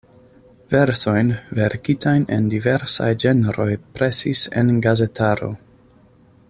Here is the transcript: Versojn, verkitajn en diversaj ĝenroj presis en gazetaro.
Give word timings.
Versojn, 0.73 1.27
verkitajn 1.59 2.25
en 2.37 2.49
diversaj 2.55 3.11
ĝenroj 3.25 3.69
presis 4.01 4.43
en 4.63 4.73
gazetaro. 4.87 5.55